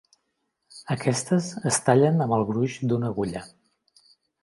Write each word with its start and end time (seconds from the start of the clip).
Aquestes 0.95 1.51
es 1.73 1.79
tallen 1.91 2.19
amb 2.27 2.37
el 2.41 2.49
gruix 2.51 2.81
d'una 2.91 3.15
agulla. 3.15 3.49